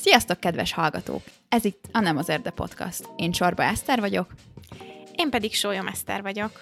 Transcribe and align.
Sziasztok, 0.00 0.40
kedves 0.40 0.72
hallgatók! 0.72 1.22
Ez 1.48 1.64
itt 1.64 1.84
a 1.92 2.00
Nem 2.00 2.16
az 2.16 2.28
Erde 2.28 2.50
Podcast. 2.50 3.08
Én 3.16 3.30
Csorba 3.30 3.62
Eszter 3.62 4.00
vagyok. 4.00 4.26
Én 5.16 5.30
pedig 5.30 5.54
Sólyom 5.54 5.86
Eszter 5.86 6.22
vagyok. 6.22 6.60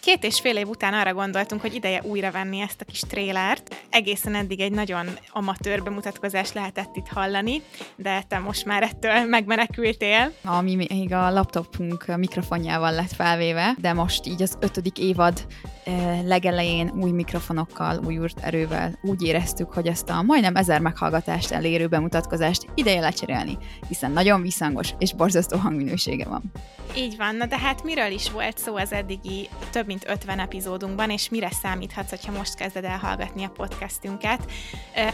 Két 0.00 0.24
és 0.24 0.40
fél 0.40 0.56
év 0.56 0.68
után 0.68 0.94
arra 0.94 1.14
gondoltunk, 1.14 1.60
hogy 1.60 1.74
ideje 1.74 2.02
újra 2.02 2.30
venni 2.30 2.60
ezt 2.60 2.80
a 2.80 2.84
kis 2.84 3.00
trélert. 3.00 3.74
Egészen 3.90 4.34
eddig 4.34 4.60
egy 4.60 4.72
nagyon 4.72 5.06
amatőr 5.32 5.82
bemutatkozás 5.82 6.52
lehetett 6.52 6.96
itt 6.96 7.08
hallani, 7.08 7.62
de 7.96 8.22
te 8.28 8.38
most 8.38 8.64
már 8.64 8.82
ettől 8.82 9.24
megmenekültél. 9.24 10.32
Ami 10.44 10.74
még 10.74 11.12
a 11.12 11.30
laptopunk 11.30 12.16
mikrofonjával 12.16 12.92
lett 12.92 13.12
felvéve, 13.12 13.74
de 13.78 13.92
most 13.92 14.26
így 14.26 14.42
az 14.42 14.58
ötödik 14.60 14.98
évad 14.98 15.46
legelején 16.24 16.92
új 17.00 17.10
mikrofonokkal, 17.10 18.00
új 18.04 18.18
erővel 18.40 18.98
úgy 19.02 19.22
éreztük, 19.22 19.72
hogy 19.72 19.86
ezt 19.86 20.08
a 20.08 20.22
majdnem 20.22 20.56
ezer 20.56 20.80
meghallgatást 20.80 21.50
elérő 21.50 21.86
bemutatkozást 21.86 22.66
ideje 22.74 23.00
lecserélni, 23.00 23.58
hiszen 23.88 24.10
nagyon 24.10 24.42
visszhangos 24.42 24.94
és 24.98 25.14
borzasztó 25.14 25.56
hangminősége 25.56 26.28
van. 26.28 26.52
Így 26.96 27.16
van, 27.16 27.36
na 27.36 27.46
de 27.46 27.58
hát 27.58 27.82
miről 27.84 28.10
is 28.10 28.30
volt 28.30 28.58
szó 28.58 28.76
az 28.76 28.92
eddigi 28.92 29.48
több 29.70 29.86
mint 29.86 30.08
50 30.08 30.38
epizódunkban, 30.38 31.10
és 31.10 31.28
mire 31.28 31.50
számíthatsz, 31.50 32.10
hogyha 32.10 32.32
most 32.32 32.54
kezded 32.54 32.84
el 32.84 32.98
hallgatni 32.98 33.44
a 33.44 33.48
podcastünket. 33.48 34.50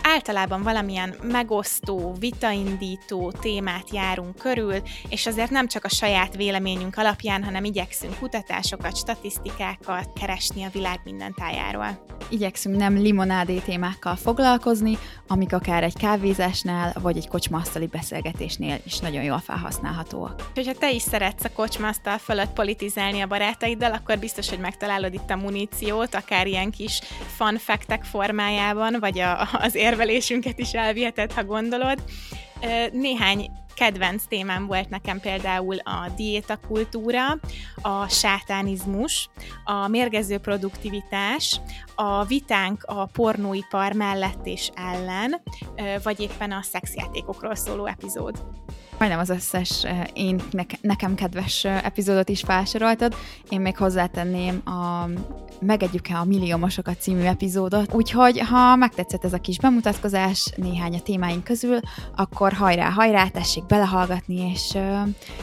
Általában 0.03 0.63
valamilyen 0.63 1.15
megosztó, 1.23 2.15
vitaindító 2.19 3.31
témát 3.31 3.91
járunk 3.93 4.37
körül, 4.37 4.77
és 5.09 5.27
azért 5.27 5.51
nem 5.51 5.69
csak 5.69 5.85
a 5.85 5.89
saját 5.89 6.37
véleményünk 6.37 6.97
alapján, 6.97 7.45
hanem 7.45 7.65
igyekszünk 7.65 8.19
kutatásokat, 8.19 8.97
statisztikákat 8.97 10.13
keresni 10.21 10.60
a 10.63 10.69
világ 10.73 11.01
minden 11.05 11.35
tájáról. 11.35 12.07
Igyekszünk 12.29 12.77
nem 12.77 12.97
limonádé 12.97 13.59
témákkal 13.59 14.17
foglalkozni, 14.17 14.99
amik 15.29 15.53
akár 15.53 15.83
egy 15.83 15.97
kávézásnál, 15.97 16.95
vagy 17.01 17.17
egy 17.17 17.29
kocsmasztali 17.29 17.87
beszélgetésnél 17.87 18.79
is 18.85 18.99
nagyon 18.99 19.23
jól 19.23 19.39
felhasználhatóak. 19.39 20.51
Hogyha 20.55 20.73
te 20.73 20.91
is 20.91 21.03
szeretsz 21.03 21.45
a 21.45 21.53
kocsmasztal 21.53 22.19
fölött 22.19 22.53
politizálni 22.53 23.21
a 23.21 23.27
barátaiddal, 23.27 23.93
akkor 23.93 24.19
biztos, 24.19 24.49
hogy 24.49 24.59
megtalálod 24.59 25.15
itt 25.15 25.31
a 25.31 25.37
muníciót, 25.37 26.15
akár 26.15 26.47
ilyen 26.47 26.71
kis 26.71 27.01
fun 27.37 27.59
factek 27.59 28.05
formájában, 28.05 28.97
vagy 29.01 29.19
a, 29.19 29.49
az 29.53 29.75
érvelésünket 29.75 30.59
is 30.59 30.73
elviheted, 30.73 31.33
ha 31.33 31.45
gondolod. 31.45 32.03
Néhány 32.93 33.51
kedvenc 33.81 34.23
témám 34.29 34.67
volt 34.67 34.89
nekem 34.89 35.21
például 35.21 35.77
a 35.77 36.09
diétakultúra, 36.17 37.39
a 37.83 38.09
sátánizmus, 38.09 39.29
a 39.65 39.89
mérgező 39.89 40.39
produktivitás, 40.39 41.61
a 41.95 42.25
vitánk 42.25 42.83
a 42.85 43.07
pornóipar 43.07 43.93
mellett 43.93 44.47
és 44.47 44.71
ellen, 44.75 45.43
vagy 46.03 46.21
éppen 46.21 46.53
a 46.53 46.63
szexjátékokról 46.63 47.55
szóló 47.55 47.87
epizód 47.87 48.45
majdnem 48.99 49.21
az 49.21 49.31
összes 49.31 49.87
én 50.15 50.41
nekem 50.81 51.15
kedves 51.15 51.65
epizódot 51.65 52.29
is 52.29 52.41
felsoroltad. 52.41 53.15
Én 53.49 53.61
még 53.61 53.77
hozzátenném 53.77 54.63
a 54.65 55.09
Megegyük-e 55.63 56.19
a 56.19 56.25
milliómosokat 56.25 57.01
című 57.01 57.23
epizódot. 57.23 57.95
Úgyhogy, 57.95 58.39
ha 58.39 58.77
megtetszett 58.77 59.25
ez 59.25 59.33
a 59.33 59.39
kis 59.39 59.59
bemutatkozás 59.59 60.53
néhány 60.57 60.95
a 60.95 61.01
témáink 61.01 61.45
közül, 61.45 61.79
akkor 62.17 62.53
hajrá, 62.53 62.91
hajrá, 62.91 63.29
tessék 63.29 63.67
belehallgatni, 63.67 64.51
és 64.51 64.73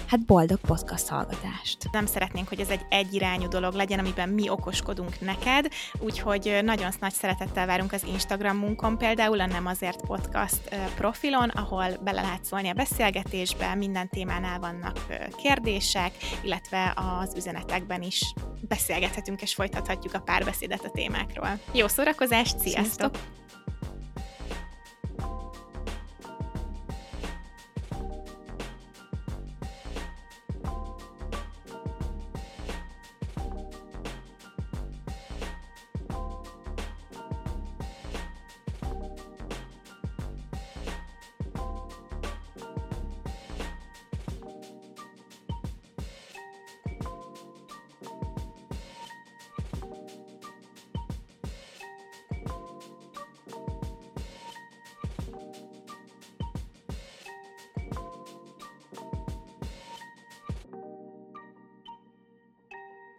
hát 0.08 0.26
boldog 0.26 0.60
podcast 0.60 1.08
hallgatást. 1.08 1.78
Nem 1.92 2.06
szeretnénk, 2.06 2.48
hogy 2.48 2.60
ez 2.60 2.70
egy 2.70 2.86
egyirányú 2.90 3.48
dolog 3.48 3.74
legyen, 3.74 4.00
amiben 4.00 4.30
mi 4.30 4.50
okoskodunk 4.50 5.20
neked, 5.20 5.68
úgyhogy 6.00 6.60
nagyon 6.64 6.92
nagy 7.00 7.14
szeretettel 7.14 7.66
várunk 7.66 7.92
az 7.92 8.04
Instagramunkon, 8.14 8.98
például 8.98 9.40
a 9.40 9.46
Nem 9.46 9.66
azért 9.66 10.02
podcast 10.02 10.76
profilon, 10.96 11.50
ahol 11.50 11.86
bele 12.04 12.22
lehet 12.22 12.46
szólni 12.46 12.70
a 12.70 12.74
beszélgetésbe, 12.74 13.76
minden 13.76 14.10
témánál 14.10 14.60
vannak 14.60 15.06
kérdések, 15.44 16.12
illetve 16.44 16.94
az 16.96 17.34
üzenetekben 17.36 18.02
is 18.02 18.34
beszélgethetünk 18.68 19.42
és 19.42 19.54
folytathatjuk 19.54 20.07
a 20.14 20.20
párbeszédet 20.20 20.86
a 20.86 20.90
témákról. 20.90 21.60
Jó 21.72 21.88
szórakozást, 21.88 22.60
sziasztok! 22.60 23.12
sziasztok. 23.12 23.38